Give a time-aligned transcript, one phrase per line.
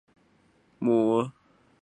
[0.79, 1.31] 母金氏。